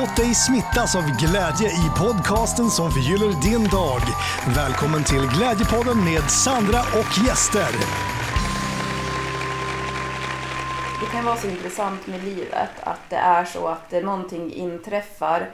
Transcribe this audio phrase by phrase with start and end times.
[0.00, 4.00] Låt dig smittas av glädje i podcasten som förgyller din dag.
[4.56, 7.72] Välkommen till Glädjepodden med Sandra och gäster.
[11.00, 15.50] Det kan vara så intressant med livet att det är så att någonting inträffar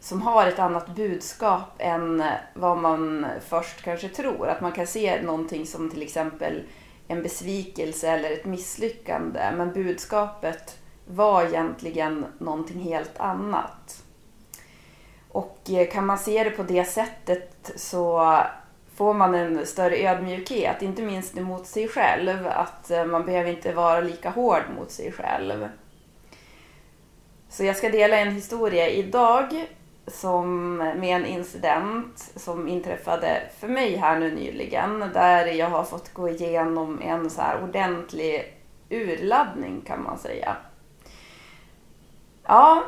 [0.00, 2.22] som har ett annat budskap än
[2.54, 4.48] vad man först kanske tror.
[4.48, 6.62] Att man kan se någonting som till exempel
[7.08, 14.02] en besvikelse eller ett misslyckande men budskapet var egentligen någonting helt annat.
[15.28, 18.36] Och eh, kan man se det på det sättet så
[18.94, 22.46] får man en större ödmjukhet, inte minst mot sig själv.
[22.46, 25.68] Att eh, man behöver inte vara lika hård mot sig själv.
[27.48, 29.66] Så jag ska dela en historia idag
[30.06, 35.10] som, med en incident som inträffade för mig här nu nyligen.
[35.14, 38.54] Där jag har fått gå igenom en så här ordentlig
[38.90, 40.56] urladdning kan man säga.
[42.46, 42.84] Ja,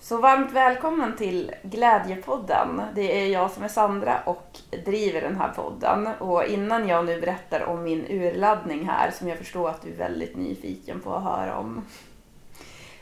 [0.00, 2.82] så varmt välkommen till Glädjepodden.
[2.94, 6.06] Det är jag som är Sandra och driver den här podden.
[6.06, 9.96] Och innan jag nu berättar om min urladdning här, som jag förstår att du är
[9.96, 11.84] väldigt nyfiken på att höra om,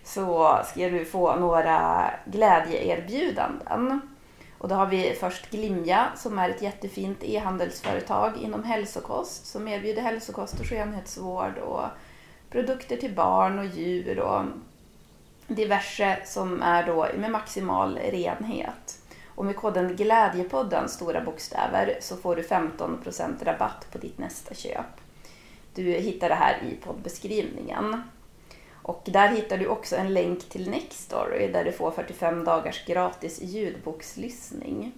[0.05, 4.01] så ska du få några glädjeerbjudanden.
[4.59, 10.03] Och då har vi först Glimja som är ett jättefint e-handelsföretag inom hälsokost som erbjuder
[10.03, 11.85] hälsokost och skönhetsvård och
[12.51, 14.45] produkter till barn och djur och
[15.55, 18.99] diverse som är då med maximal renhet.
[19.35, 25.01] Och med koden Glädjepodden, stora bokstäver, så får du 15% rabatt på ditt nästa köp.
[25.75, 28.03] Du hittar det här i poddbeskrivningen.
[28.83, 33.43] Och där hittar du också en länk till Nextory där du får 45 dagars gratis
[33.43, 34.93] ljudbokslyssning.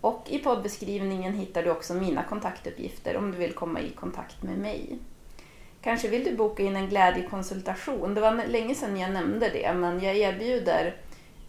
[0.00, 4.58] Och i poddbeskrivningen hittar du också mina kontaktuppgifter om du vill komma i kontakt med
[4.58, 4.98] mig.
[5.88, 8.14] Kanske vill du boka in en glädjekonsultation.
[8.14, 10.96] Det var länge sedan jag nämnde det, men jag erbjuder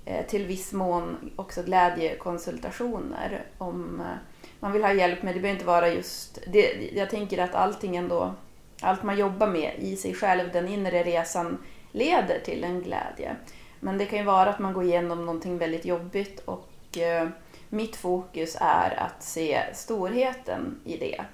[0.06, 4.18] eh, till viss mån också glädjekonsultationer om eh,
[4.60, 7.96] man vill ha hjälp med, det behöver inte vara just, det, jag tänker att allting
[7.96, 8.34] ändå,
[8.82, 11.58] allt man jobbar med i sig själv, den inre resan
[11.92, 13.36] leder till en glädje.
[13.80, 17.30] Men det kan ju vara att man går igenom någonting väldigt jobbigt och eh,
[17.70, 21.26] mitt fokus är att se storheten i det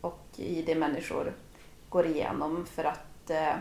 [0.00, 1.32] och i det människor
[1.96, 3.54] går igenom för att eh,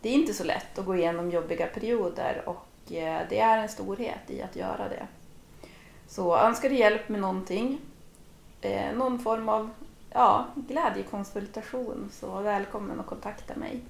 [0.00, 3.68] det är inte så lätt att gå igenom jobbiga perioder och eh, det är en
[3.68, 5.06] storhet i att göra det.
[6.08, 7.80] Så önskar du hjälp med någonting,
[8.60, 9.70] eh, någon form av
[10.10, 13.80] ja, glädjekonsultation så välkommen att kontakta mig.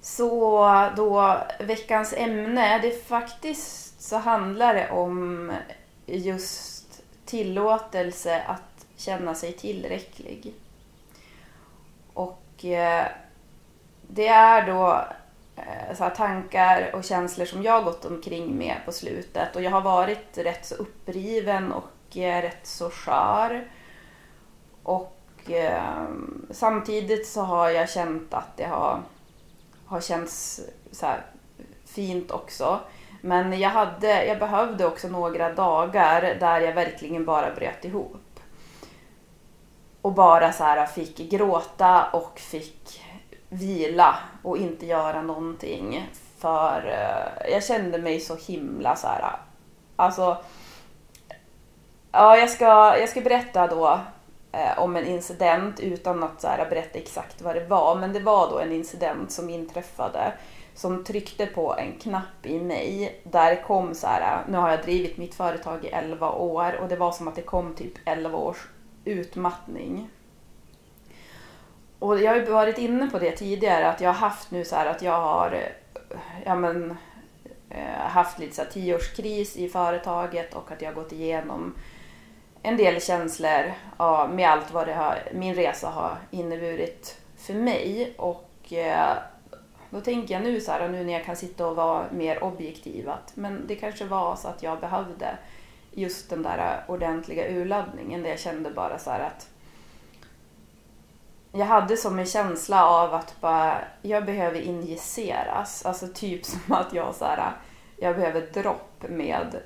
[0.00, 5.52] Så då veckans ämne, det faktiskt så handlar det om
[6.06, 10.54] just tillåtelse att känna sig tillräcklig.
[12.16, 13.06] Och eh,
[14.08, 15.04] det är då
[15.56, 19.56] eh, så tankar och känslor som jag gått omkring med på slutet.
[19.56, 23.68] Och jag har varit rätt så uppriven och eh, rätt så skör.
[24.82, 26.04] Och eh,
[26.50, 29.02] samtidigt så har jag känt att det har,
[29.86, 30.60] har känts
[30.92, 31.06] så
[31.84, 32.80] fint också.
[33.20, 38.35] Men jag, hade, jag behövde också några dagar där jag verkligen bara bröt ihop
[40.06, 43.02] och bara så här fick gråta och fick
[43.48, 46.10] vila och inte göra någonting.
[46.38, 49.36] För eh, jag kände mig så himla så här.
[49.96, 50.36] Alltså,
[52.12, 54.00] ja, jag ska, jag ska berätta då
[54.52, 57.94] eh, om en incident utan att så här, berätta exakt vad det var.
[57.94, 60.32] Men det var då en incident som inträffade
[60.74, 63.20] som tryckte på en knapp i mig.
[63.24, 66.96] Där kom så här, nu har jag drivit mitt företag i 11 år och det
[66.96, 68.68] var som att det kom typ 11 års
[69.06, 70.10] utmattning.
[71.98, 74.76] Och jag har ju varit inne på det tidigare att jag har haft nu så
[74.76, 76.96] här att jag har eh, ja men,
[77.70, 81.74] eh, haft lite så här tioårskris i företaget och att jag har gått igenom
[82.62, 88.14] en del känslor ja, med allt vad det har, min resa har inneburit för mig.
[88.16, 89.16] Och eh,
[89.90, 93.08] då tänker jag nu så här, nu när jag kan sitta och vara mer objektiv
[93.08, 95.38] att men det kanske var så att jag behövde
[95.96, 99.48] just den där ordentliga urladdningen där jag kände bara så att
[101.52, 105.86] jag hade som en känsla av att bara, jag behöver injiceras.
[105.86, 107.52] Alltså typ som att jag så här,
[107.96, 109.60] jag behöver dropp med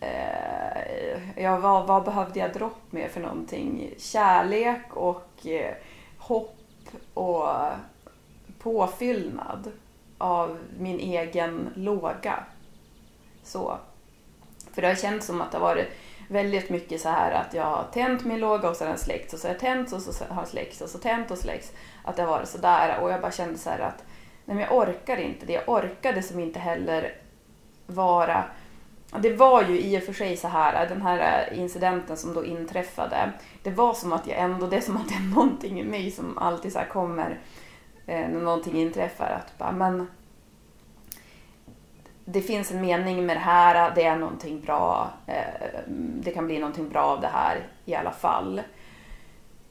[0.00, 3.94] eh, ja, vad, vad behövde jag dropp med för någonting?
[3.98, 5.74] Kärlek och eh,
[6.18, 6.58] hopp
[7.14, 7.48] och
[8.58, 9.72] påfyllnad
[10.18, 12.44] av min egen låga.
[13.42, 13.78] Så.
[14.72, 15.88] För det har känts som att det har varit
[16.28, 19.34] väldigt mycket så här att jag har tänt min låga och så har den släckts
[19.34, 21.72] och så har jag tänt och så har den släckts och så tänt och släckts.
[22.04, 24.04] Att det har varit sådär och jag bara kände så här att
[24.44, 25.52] nej men jag orkar inte det.
[25.52, 27.14] Jag orkade som inte heller
[27.86, 28.44] vara
[29.20, 33.32] det var ju i och för sig så här, den här incidenten som då inträffade.
[33.62, 36.10] Det var som att jag ändå, det är som att det är någonting i mig
[36.10, 37.40] som alltid så kommer
[38.06, 39.40] eh, när någonting inträffar.
[39.40, 40.06] Att bara, men
[42.24, 45.10] det finns en mening med det här, det är någonting bra.
[45.26, 48.62] Eh, det kan bli någonting bra av det här i alla fall.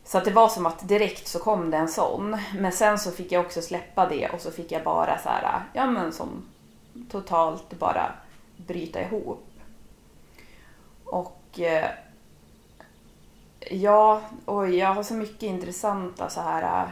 [0.04, 2.38] Så att det var som att direkt så kom det en sån.
[2.60, 5.64] Men sen så fick jag också släppa det och så fick jag bara så här,
[5.74, 6.50] ja men som
[7.10, 8.12] totalt bara
[8.58, 9.48] bryta ihop.
[11.06, 11.90] Och eh,
[13.70, 16.90] ja, och jag har så mycket intressanta så här eh,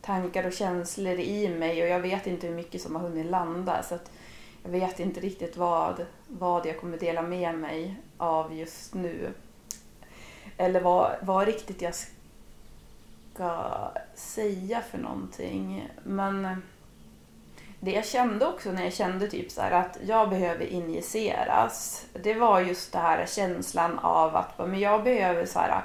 [0.00, 3.82] tankar och känslor i mig och jag vet inte hur mycket som har hunnit landa.
[3.82, 4.10] Så att
[4.64, 9.32] jag vet inte riktigt vad, vad jag kommer dela med mig av just nu.
[10.56, 11.94] Eller vad, vad riktigt jag
[13.34, 13.70] ska
[14.14, 15.88] säga för någonting.
[16.02, 16.62] Men
[17.80, 22.06] det jag kände också när jag kände typ så att jag behöver injiceras.
[22.22, 25.82] Det var just den här känslan av att men jag behöver så här,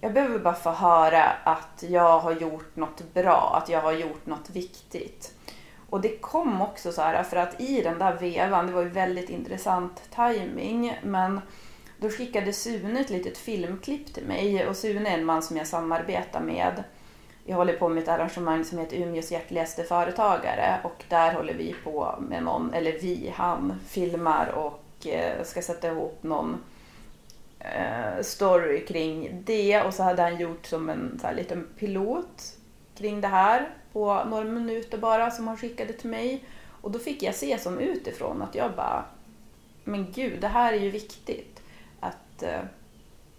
[0.00, 4.26] jag behöver bara få höra att jag har gjort något bra, att jag har gjort
[4.26, 5.32] något viktigt.
[5.94, 8.88] Och det kom också så här för att i den där vevan, det var ju
[8.88, 11.40] väldigt intressant timing men
[11.98, 15.66] då skickade Sune ett litet filmklipp till mig och Sune är en man som jag
[15.66, 16.84] samarbetar med.
[17.44, 21.74] Jag håller på med ett arrangemang som heter Umeås hjärtligaste företagare och där håller vi
[21.84, 26.56] på med någon, eller vi, han filmar och eh, ska sätta ihop någon
[27.58, 32.56] eh, story kring det och så hade han gjort som en så här, liten pilot
[32.96, 36.44] kring det här på några minuter bara som han skickade till mig.
[36.80, 39.04] Och då fick jag se som utifrån att jag bara,
[39.84, 41.62] men gud, det här är ju viktigt.
[42.00, 42.60] Att eh,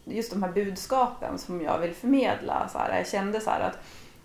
[0.05, 2.69] just de här budskapen som jag vill förmedla.
[2.71, 3.77] Så här, jag kände så här att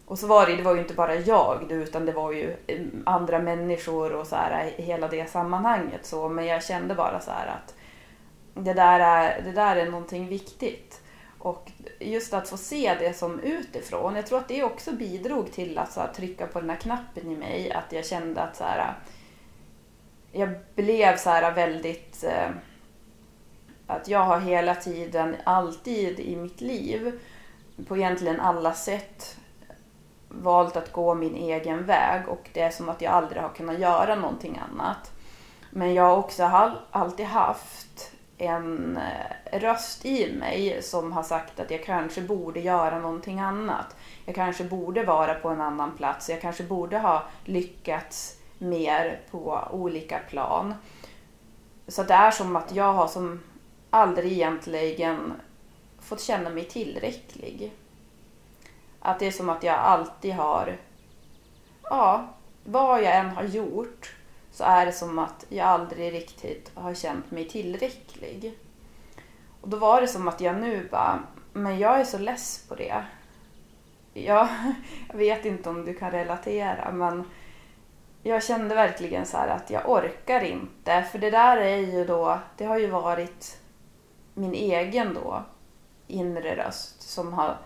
[0.06, 2.80] och så var det, det var ju inte bara jag utan det var ju eh,
[3.04, 6.06] andra människor och så här hela det sammanhanget.
[6.06, 7.74] Så, men jag kände bara så här att
[8.54, 11.00] det där är, det där är någonting viktigt.
[11.42, 15.78] Och just att få se det som utifrån, jag tror att det också bidrog till
[15.78, 17.72] att så här, trycka på den här knappen i mig.
[17.72, 18.94] Att jag kände att så här,
[20.32, 22.24] jag blev så här väldigt...
[22.24, 22.50] Eh,
[23.86, 27.20] att jag har hela tiden, alltid i mitt liv,
[27.88, 29.36] på egentligen alla sätt
[30.28, 33.78] valt att gå min egen väg och det är som att jag aldrig har kunnat
[33.78, 35.12] göra någonting annat.
[35.70, 41.70] Men jag har också alltid haft en eh, röst i mig som har sagt att
[41.70, 43.96] jag kanske borde göra någonting annat.
[44.24, 46.30] Jag kanske borde vara på en annan plats.
[46.30, 50.74] Jag kanske borde ha lyckats mer på olika plan.
[51.88, 53.40] Så det är som att jag har som
[53.90, 55.32] aldrig egentligen
[56.00, 57.72] fått känna mig tillräcklig.
[59.00, 60.76] Att det är som att jag alltid har,
[61.82, 62.28] ja,
[62.64, 64.14] vad jag än har gjort
[64.52, 68.58] så är det som att jag aldrig riktigt har känt mig tillräcklig.
[69.60, 72.74] Och då var det som att jag nu bara, men jag är så less på
[72.74, 73.04] det.
[74.12, 74.48] Jag,
[75.08, 77.24] jag vet inte om du kan relatera men
[78.22, 81.02] jag kände verkligen så att jag orkar inte.
[81.12, 83.60] För det där är ju då, det har ju varit
[84.34, 85.42] min egen då
[86.06, 87.56] inre röst som har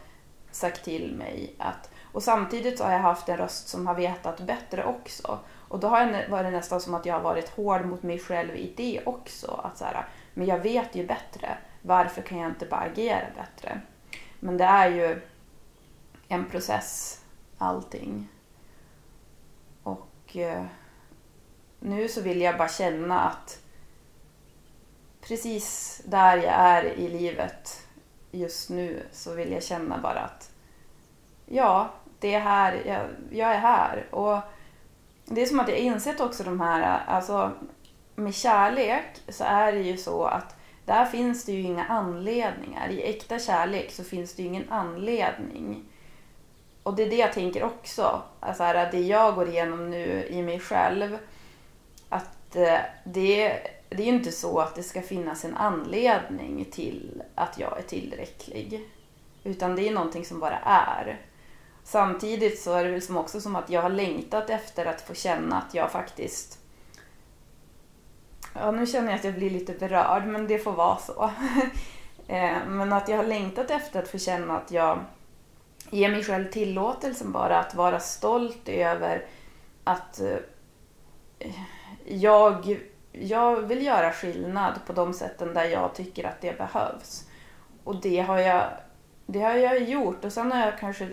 [0.50, 1.90] sagt till mig att...
[2.12, 5.38] Och samtidigt så har jag haft en röst som har vetat bättre också.
[5.74, 8.56] Och då har jag varit nästan som att jag har varit hård mot mig själv
[8.56, 9.60] i det också.
[9.64, 11.58] Att så här, men jag vet ju bättre.
[11.82, 13.80] Varför kan jag inte bara agera bättre?
[14.40, 15.20] Men det är ju
[16.28, 17.20] en process,
[17.58, 18.28] allting.
[19.82, 20.64] Och eh,
[21.80, 23.60] nu så vill jag bara känna att
[25.20, 27.86] precis där jag är i livet
[28.30, 30.50] just nu så vill jag känna bara att
[31.46, 34.06] ja, det är här, jag, jag är här.
[34.10, 34.38] Och
[35.24, 37.52] det är som att jag insett också de här, alltså
[38.14, 42.88] med kärlek så är det ju så att där finns det ju inga anledningar.
[42.88, 45.84] I äkta kärlek så finns det ju ingen anledning.
[46.82, 48.22] Och det är det jag tänker också.
[48.40, 51.18] Alltså det jag går igenom nu i mig själv.
[52.08, 57.22] Att eh, det, det är ju inte så att det ska finnas en anledning till
[57.34, 58.88] att jag är tillräcklig.
[59.44, 61.20] Utan det är någonting som bara är.
[61.84, 65.14] Samtidigt så är det väl som också som att jag har längtat efter att få
[65.14, 66.58] känna att jag faktiskt
[68.54, 71.30] Ja, nu känner jag att jag blir lite berörd, men det får vara så.
[72.28, 74.98] Eh, men att jag har längtat efter att få känna att jag
[75.90, 79.26] ger mig själv tillåtelsen bara att vara stolt över
[79.84, 81.50] att eh,
[82.04, 82.78] jag,
[83.12, 87.28] jag vill göra skillnad på de sätten där jag tycker att det behövs.
[87.84, 88.64] Och det har jag
[89.26, 91.08] det har jag gjort och sen har jag kanske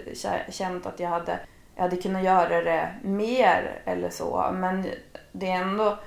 [0.50, 1.40] känt att jag hade
[1.76, 4.52] jag hade kunnat göra det mer eller så.
[4.54, 4.88] Men
[5.32, 5.98] det är ändå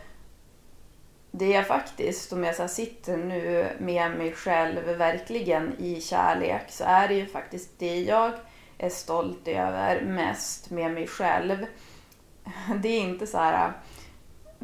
[1.30, 6.84] det är faktiskt, om jag så sitter nu med mig själv verkligen i kärlek, så
[6.84, 8.32] är det ju faktiskt det jag
[8.78, 11.66] är stolt över mest med mig själv.
[12.82, 13.72] Det är inte så här,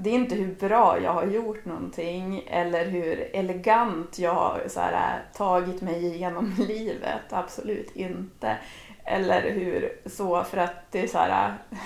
[0.02, 4.80] det är inte hur bra jag har gjort någonting eller hur elegant jag har så
[4.80, 7.32] här, äh, tagit mig igenom livet.
[7.32, 8.56] Absolut inte.
[9.04, 11.78] Eller hur så, för att det är så här, äh,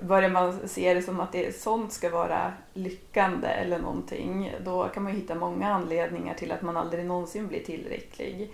[0.06, 5.02] börjar man se det som att det, sånt ska vara lyckande eller någonting, då kan
[5.02, 8.50] man ju hitta många anledningar till att man aldrig någonsin blir tillräcklig.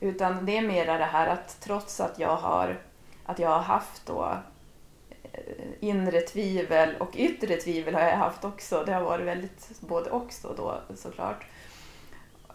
[0.00, 2.78] Utan det är mera det här att trots att jag har,
[3.24, 4.36] att jag har haft då
[5.80, 8.82] inre tvivel och yttre tvivel har jag haft också.
[8.86, 11.46] Det har varit väldigt både och så då såklart.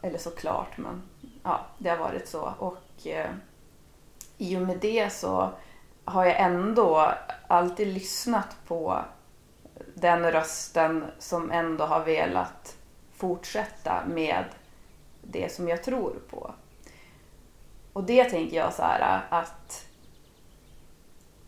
[0.02, 1.02] Eller såklart, men
[1.44, 2.54] ja, det har varit så.
[2.60, 3.32] Och eh,
[4.38, 5.50] i och med det så
[6.06, 7.14] har jag ändå
[7.48, 9.06] alltid lyssnat på
[9.94, 12.76] den rösten som ändå har velat
[13.16, 14.46] fortsätta med
[15.22, 16.54] det som jag tror på.
[17.94, 19.86] Och det tänker jag så här att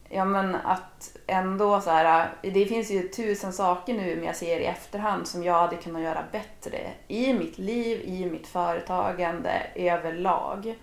[0.10, 4.36] Ja men att ändå så här, äh, det finns ju tusen saker nu men jag
[4.36, 9.68] ser i efterhand som jag hade kunnat göra bättre i mitt liv, i mitt företagande
[9.76, 10.76] överlag.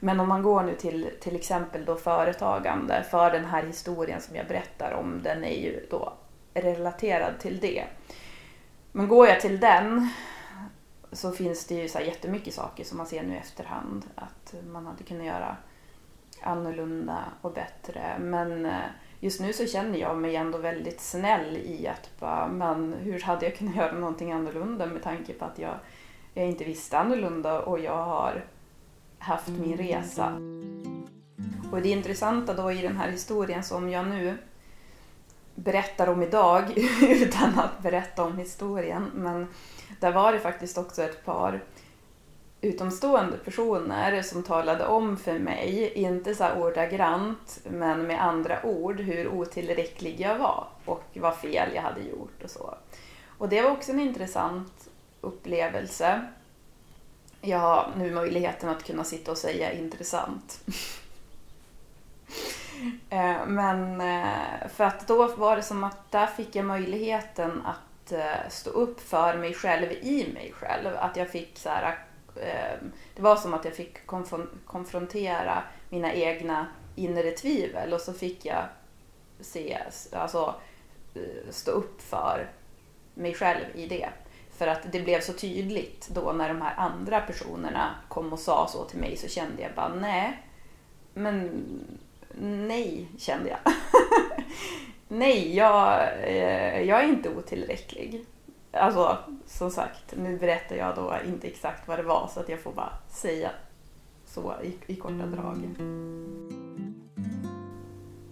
[0.00, 4.36] Men om man går nu till till exempel då företagande, för den här historien som
[4.36, 6.12] jag berättar om, den är ju då
[6.54, 7.84] relaterad till det.
[8.92, 10.08] Men går jag till den
[11.12, 14.54] så finns det ju så här jättemycket saker som man ser nu i efterhand att
[14.72, 15.56] man hade kunnat göra
[16.44, 18.18] annorlunda och bättre.
[18.20, 18.80] Men eh,
[19.20, 23.46] just nu så känner jag mig ändå väldigt snäll i att bara, men hur hade
[23.46, 25.74] jag kunnat göra någonting annorlunda med tanke på att jag,
[26.34, 28.44] jag inte visste annorlunda och jag har
[29.18, 30.32] haft min resa.
[31.72, 34.36] Och det intressanta då i den här historien som jag nu
[35.54, 36.64] berättar om idag
[37.02, 39.10] utan att berätta om historien.
[39.14, 39.46] Men
[40.00, 41.62] där var det faktiskt också ett par
[42.62, 49.28] utomstående personer som talade om för mig, inte så ordagrant, men med andra ord, hur
[49.28, 52.74] otillräcklig jag var och vad fel jag hade gjort och så.
[53.38, 54.88] Och det var också en intressant
[55.20, 56.20] upplevelse
[57.40, 60.60] jag har nu möjligheten att kunna sitta och säga intressant.
[63.10, 68.12] Eh, men eh, för att då var det som att där fick jag möjligheten att
[68.12, 70.96] eh, stå upp för mig själv i mig själv.
[70.96, 71.98] Att jag fick så här,
[72.36, 74.06] Ehm, det var som att jag fick
[74.66, 78.64] konfrontera mina egna inre tvivel och så fick jag
[79.40, 79.78] se,
[80.12, 80.54] alltså
[81.14, 82.50] eh, stå upp för
[83.14, 84.08] mig själv i det.
[84.50, 88.68] För att det blev så tydligt då när de här andra personerna kom och sa
[88.68, 90.42] så till mig så kände jag bara nej.
[91.14, 91.64] Men
[92.40, 93.58] nej, kände jag.
[95.08, 98.24] nej, jag, eh, jag är inte otillräcklig.
[98.72, 102.60] Alltså, som sagt, nu berättar jag då inte exakt vad det var så att jag
[102.60, 103.50] får bara säga
[104.26, 105.74] så i, i korta drag.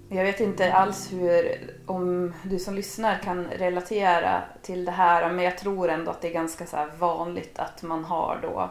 [0.08, 5.44] Jag vet inte alls hur, om du som lyssnar kan relatera till det här, men
[5.44, 8.70] jag tror ändå att det är ganska så vanligt att man har då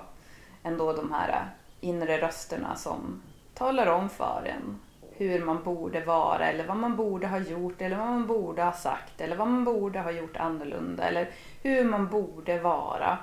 [0.63, 1.49] ändå de här
[1.79, 3.21] inre rösterna som
[3.53, 4.79] talar om för en
[5.19, 8.71] hur man borde vara eller vad man borde ha gjort eller vad man borde ha
[8.71, 11.29] sagt eller vad man borde ha gjort annorlunda eller
[11.63, 13.17] hur man borde vara.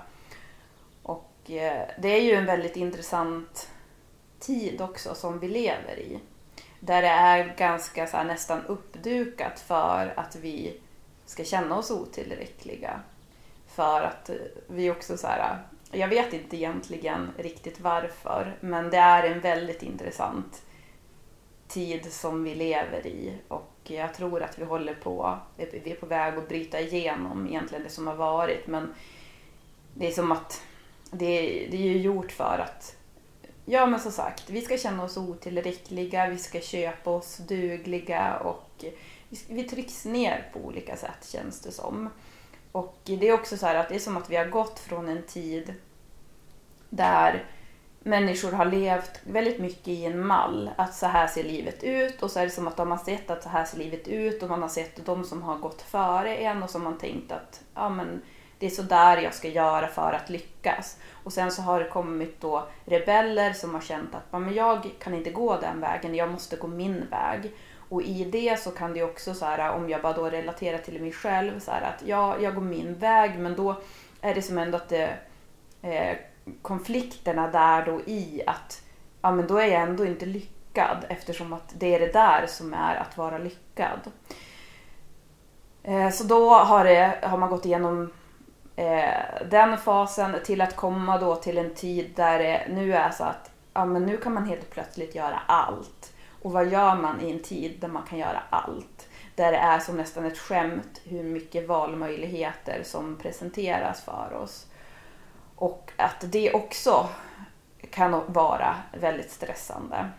[1.02, 3.70] Och eh, det är ju en väldigt intressant
[4.40, 6.20] tid också som vi lever i.
[6.80, 10.80] Där det är ganska så här, nästan uppdukat för att vi
[11.26, 13.00] ska känna oss otillräckliga.
[13.66, 14.36] För att eh,
[14.66, 15.58] vi också så här,
[15.90, 20.62] jag vet inte egentligen riktigt varför, men det är en väldigt intressant
[21.68, 26.06] tid som vi lever i och jag tror att vi håller på, vi är på
[26.06, 28.94] väg att bryta igenom egentligen det som har varit men
[29.94, 30.62] det är som att
[31.10, 32.96] det, det är ju gjort för att
[33.68, 38.84] Ja men som sagt, vi ska känna oss otillräckliga, vi ska köpa oss dugliga och
[39.48, 42.10] vi trycks ner på olika sätt känns det som.
[42.72, 45.08] Och det är också så här att det är som att vi har gått från
[45.08, 45.74] en tid
[46.90, 47.44] där
[48.06, 50.70] människor har levt väldigt mycket i en mall.
[50.76, 53.30] Att så här ser livet ut och så är det som att de har sett
[53.30, 56.36] att så här ser livet ut och man har sett de som har gått före
[56.36, 58.22] en och som man tänkt att ja, men
[58.58, 60.98] det är så där jag ska göra för att lyckas.
[61.24, 65.14] Och sen så har det kommit då rebeller som har känt att men jag kan
[65.14, 67.52] inte gå den vägen, jag måste gå min väg.
[67.88, 71.02] Och i det så kan det också så här, om jag bara då relaterar till
[71.02, 73.76] mig själv, så här, att ja, jag går min väg men då
[74.20, 75.16] är det som ändå att det,
[75.82, 76.16] eh,
[76.62, 78.82] konflikterna där då i att
[79.22, 82.74] ja men då är jag ändå inte lyckad eftersom att det är det där som
[82.74, 84.00] är att vara lyckad.
[85.82, 88.12] Eh, så då har, det, har man gått igenom
[88.76, 93.24] eh, den fasen till att komma då till en tid där det nu är så
[93.24, 96.12] att ja, men nu kan man helt plötsligt göra allt.
[96.42, 99.08] Och vad gör man i en tid där man kan göra allt?
[99.34, 104.66] Där det är som nästan ett skämt hur mycket valmöjligheter som presenteras för oss.
[105.56, 107.08] Och att det också
[107.90, 110.10] kan vara väldigt stressande.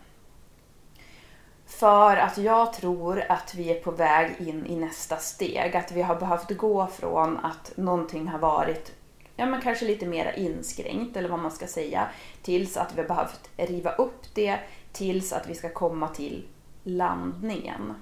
[1.66, 5.76] För att jag tror att vi är på väg in i nästa steg.
[5.76, 8.92] Att vi har behövt gå från att någonting har varit
[9.36, 12.08] ja, men kanske lite mer inskränkt eller vad man ska säga.
[12.42, 14.58] Tills att vi har behövt riva upp det
[14.92, 16.48] tills att vi ska komma till
[16.82, 17.94] landningen.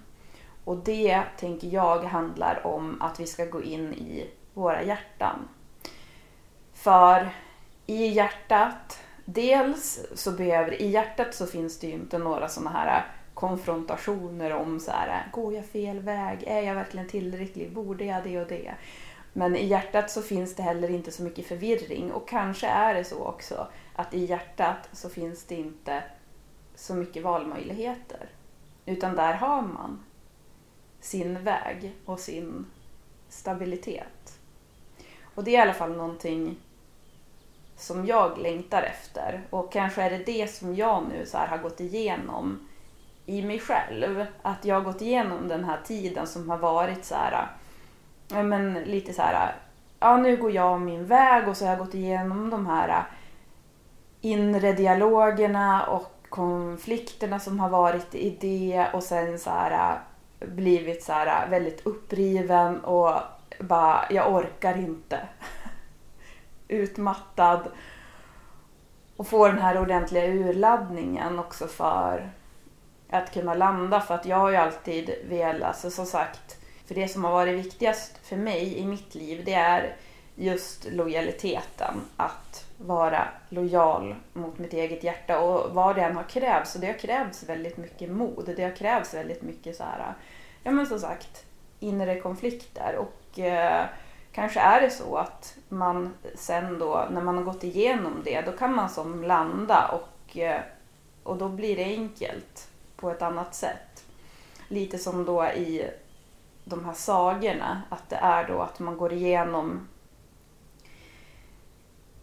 [0.65, 5.49] Och det tänker jag handlar om att vi ska gå in i våra hjärtan.
[6.77, 7.31] För
[7.87, 13.07] i hjärtat, dels så behöver, i hjärtat så finns det ju inte några sådana här
[13.35, 16.45] konfrontationer om så här, går jag fel väg?
[16.47, 17.73] Är jag verkligen tillräcklig?
[17.73, 18.75] Borde jag det och det?
[19.33, 23.05] Men i hjärtat så finns det heller inte så mycket förvirring och kanske är det
[23.05, 26.03] så också att i hjärtat så finns det inte
[26.75, 28.29] så mycket valmöjligheter.
[28.87, 30.05] Utan där har man
[31.01, 32.67] sin väg och sin
[33.29, 34.39] stabilitet.
[35.35, 36.57] Och det är i alla fall någonting
[37.77, 39.43] som jag längtar efter.
[39.51, 42.69] Och kanske är det det som jag nu så har gått igenom
[43.27, 44.27] i mig själv.
[44.43, 47.47] Att jag har gått igenom den här tiden som har varit så här,
[48.43, 49.55] men lite så här,
[50.01, 53.05] ja nu går jag min väg och så har jag gått igenom de här
[54.21, 59.99] inre dialogerna och konflikterna som har varit i det och sen så här
[60.41, 63.13] blivit så här väldigt uppriven och
[63.61, 65.21] bara, jag orkar inte.
[66.69, 67.69] Utmattad.
[69.17, 72.31] Och få den här ordentliga urladdningen också för
[73.11, 74.01] att kunna landa.
[74.01, 77.65] För att jag har ju alltid velat, alltså som sagt, för det som har varit
[77.65, 79.97] viktigast för mig i mitt liv det är
[80.35, 82.01] just lojaliteten.
[82.17, 86.75] Att vara lojal mot mitt eget hjärta och vad det än har krävts.
[86.75, 88.53] Och det har krävts väldigt mycket mod.
[88.57, 90.15] Det har krävts väldigt mycket så här,
[90.63, 91.45] ja men som sagt,
[91.81, 92.97] inre konflikter.
[92.97, 93.85] Och eh,
[94.37, 98.53] kanske är det så att man sen då, när man har gått igenom det, då
[98.53, 100.61] kan man som landa och, eh,
[101.23, 104.05] och då blir det enkelt på ett annat sätt.
[104.69, 105.91] Lite som då i
[106.65, 109.89] de här sagorna, att det är då att man går igenom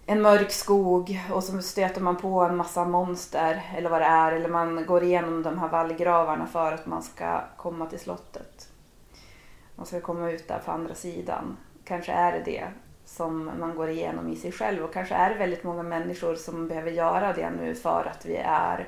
[0.06, 4.32] en mörk skog och så stöter man på en massa monster eller vad det är.
[4.32, 8.69] Eller man går igenom de här vallgravarna för att man ska komma till slottet.
[9.76, 11.58] Man ska komma ut där på andra sidan.
[11.86, 12.67] Kanske är det det
[13.06, 16.67] som man går igenom i sig själv och kanske är det väldigt många människor som
[16.67, 18.88] behöver göra det nu för att vi är,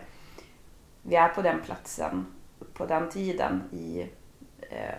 [1.02, 2.26] vi är på den platsen,
[2.74, 4.10] på den tiden i,
[4.62, 4.96] eh,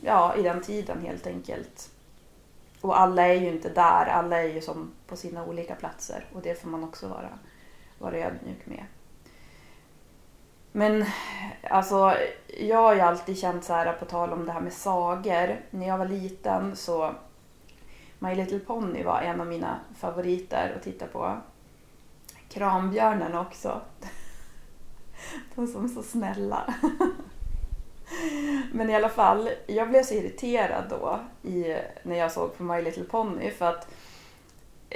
[0.00, 1.90] ja, i den tiden helt enkelt.
[2.80, 6.42] Och alla är ju inte där, alla är ju som på sina olika platser och
[6.42, 7.38] det får man också vara,
[7.98, 8.84] vara ödmjuk med.
[10.72, 11.04] Men
[11.70, 12.16] alltså,
[12.60, 15.60] jag har ju alltid känt så här på tal om det här med sagor.
[15.70, 17.14] När jag var liten så
[18.22, 21.36] My Little Pony var en av mina favoriter att titta på.
[22.48, 23.80] Krambjörnen också.
[25.54, 26.74] De som är så snälla.
[28.72, 32.82] Men i alla fall, jag blev så irriterad då i, när jag såg på My
[32.82, 33.88] Little Pony för att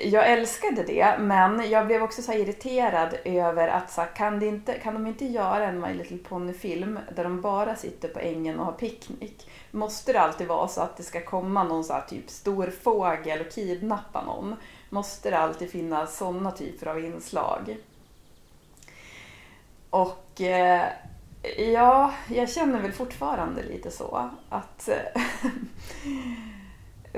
[0.03, 4.79] jag älskade det men jag blev också så irriterad över att så kan, det inte,
[4.79, 8.67] kan de inte göra en My Little Pony-film där de bara sitter på ängen och
[8.67, 9.51] har picknick?
[9.71, 13.41] Måste det alltid vara så att det ska komma någon så här typ stor fågel
[13.41, 14.57] och kidnappa någon?
[14.91, 17.77] Måste det alltid finnas sådana typer av inslag?
[19.91, 20.83] Och eh,
[21.73, 24.31] Ja, jag känner väl fortfarande lite så.
[24.49, 25.23] Att, eh,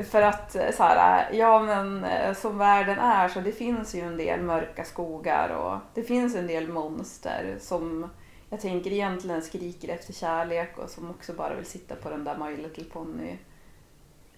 [0.03, 3.95] för att eh, så här, eh, ja men eh, som världen är så det finns
[3.95, 8.11] ju en del mörka skogar och det finns en del monster som
[8.51, 12.39] jag tänker egentligen skriker efter kärlek och som också bara vill sitta på den där
[12.39, 13.37] My Little Pony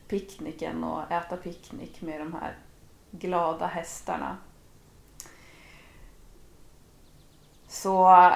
[0.09, 2.57] picknicken och äta picknick med de här
[3.11, 4.37] glada hästarna.
[7.69, 8.31] Så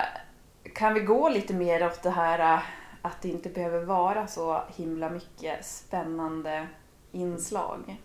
[0.74, 2.62] kan vi gå lite mer åt det här
[3.02, 6.66] att det inte behöver vara så himla mycket spännande
[7.12, 8.00] inslag.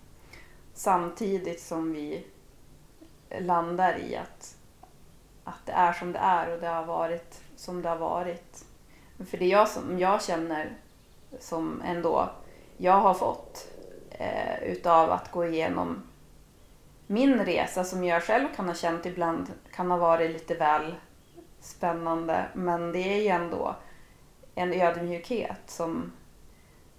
[0.74, 2.26] Samtidigt som vi
[3.40, 4.56] landar i att,
[5.44, 8.66] att det är som det är och det har varit som det har varit.
[9.30, 10.78] För det jag, som jag känner
[11.40, 12.30] som ändå
[12.78, 13.68] jag har fått
[14.10, 16.04] eh, utav att gå igenom
[17.08, 20.96] min resa som jag själv kan ha känt ibland kan ha varit lite väl
[21.60, 22.46] spännande.
[22.54, 23.76] Men det är ju ändå
[24.56, 26.12] en ödmjukhet som,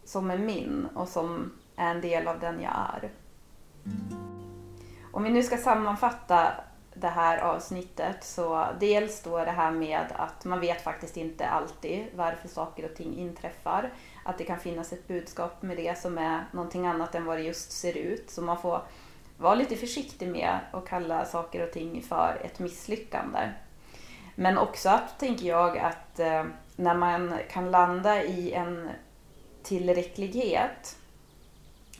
[0.04, 3.10] som är min och som är en del av den jag är.
[5.12, 6.52] Om vi nu ska sammanfatta
[6.94, 12.04] det här avsnittet så dels då det här med att man vet faktiskt inte alltid
[12.14, 13.90] varför saker och ting inträffar.
[14.24, 17.42] Att det kan finnas ett budskap med det som är någonting annat än vad det
[17.42, 18.30] just ser ut.
[18.30, 18.82] Så man får
[19.36, 23.50] vara lite försiktig med att kalla saker och ting för ett misslyckande.
[24.34, 26.44] Men också att, tänker jag, att eh,
[26.76, 28.90] när man kan landa i en
[29.62, 30.96] tillräcklighet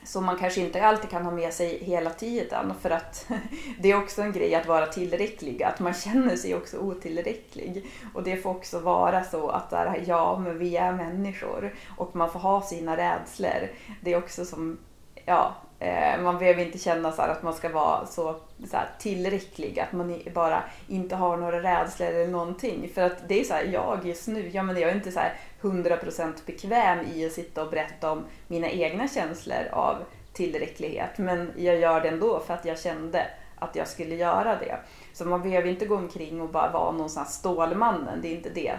[0.09, 3.27] som man kanske inte alltid kan ha med sig hela tiden för att
[3.79, 7.87] det är också en grej att vara tillräcklig, att man känner sig också otillräcklig.
[8.15, 12.33] Och det får också vara så att där, ja, men vi är människor och man
[12.33, 13.71] får ha sina rädslor.
[14.01, 14.79] Det är också som,
[15.25, 18.37] ja, Eh, man behöver inte känna så att man ska vara så,
[18.71, 22.91] så här, tillräcklig, att man bara inte har några rädslor eller någonting.
[22.95, 25.21] För att det är så här, jag just nu, ja men jag är inte så
[25.21, 29.97] här 100% bekväm i att sitta och berätta om mina egna känslor av
[30.33, 31.19] tillräcklighet.
[31.19, 33.27] Men jag gör det ändå för att jag kände
[33.59, 34.79] att jag skulle göra det.
[35.13, 38.37] Så man behöver inte gå omkring och bara vara någon sån här Stålmannen, det är
[38.37, 38.77] inte det.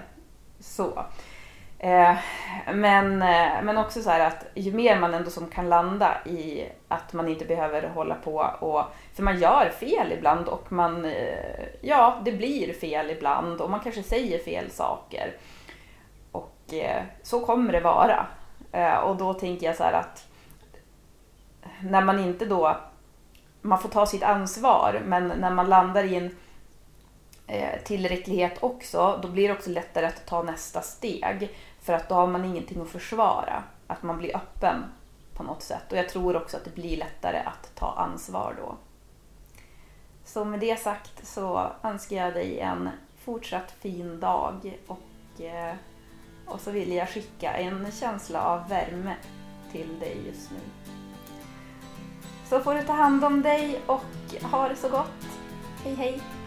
[0.59, 1.05] Så.
[1.79, 2.15] Eh,
[2.73, 6.69] men, eh, men också så här att ju mer man ändå som kan landa i
[6.87, 8.83] att man inte behöver hålla på och...
[9.13, 11.05] För man gör fel ibland och man...
[11.05, 15.33] Eh, ja, det blir fel ibland och man kanske säger fel saker.
[16.31, 18.27] Och eh, så kommer det vara.
[18.71, 20.27] Eh, och då tänker jag så här att
[21.81, 22.77] när man inte då...
[23.61, 26.35] Man får ta sitt ansvar, men när man landar i en
[27.47, 31.49] eh, tillräcklighet också, då blir det också lättare att ta nästa steg.
[31.81, 33.63] För att då har man ingenting att försvara.
[33.87, 34.83] Att man blir öppen
[35.33, 35.91] på något sätt.
[35.91, 38.75] Och jag tror också att det blir lättare att ta ansvar då.
[40.25, 45.75] Så med det sagt så önskar jag dig en fortsatt fin dag och, eh,
[46.45, 49.15] och så vill jag skicka en känsla av värme
[49.71, 50.59] till dig just nu.
[52.49, 55.27] Så får du ta hand om dig och ha det så gott.
[55.83, 56.38] Hej hej!